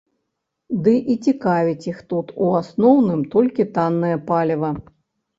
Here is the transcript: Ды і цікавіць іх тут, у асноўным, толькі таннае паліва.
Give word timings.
Ды 0.85 0.93
і 1.15 1.17
цікавіць 1.31 1.85
іх 1.91 1.99
тут, 2.13 2.31
у 2.45 2.47
асноўным, 2.61 3.21
толькі 3.35 3.67
таннае 3.75 4.15
паліва. 4.31 4.71